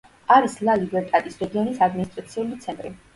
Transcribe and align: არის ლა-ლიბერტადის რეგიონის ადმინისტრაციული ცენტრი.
არის 0.35 0.53
ლა-ლიბერტადის 0.67 1.37
რეგიონის 1.41 1.83
ადმინისტრაციული 1.89 2.59
ცენტრი. 2.65 2.93